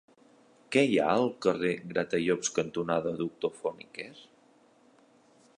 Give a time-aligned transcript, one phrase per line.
[0.75, 4.11] Què hi ha al carrer Gratallops cantonada Doctor Font i Quer?